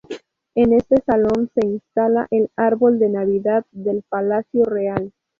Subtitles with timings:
[0.55, 5.13] En este Salón se instala el Árbol de Navidad del Palacio Real.